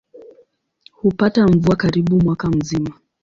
[0.91, 2.93] Hupata mvua karibu mwaka mzima.